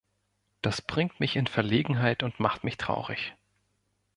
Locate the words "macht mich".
2.39-2.75